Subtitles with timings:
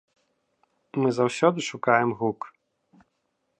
[1.03, 2.39] Мы заўсёды шукаем гук.